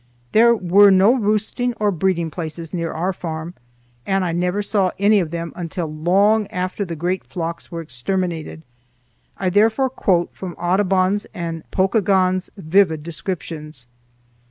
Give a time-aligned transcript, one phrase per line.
[0.31, 3.53] There were no roosting or breeding places near our farm,
[4.03, 8.63] and I never saw any of them until long after the great flocks were exterminated.
[9.37, 13.85] I therefore quote, from Audubon's and Pokagon's vivid descriptions.